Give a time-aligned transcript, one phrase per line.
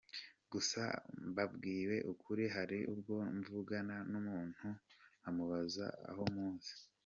[0.51, 0.81] Gusa
[1.29, 4.67] mbabwije ukuri hari ubwo mvugana n’umuntu
[5.19, 6.73] nkamubaza aho muzi.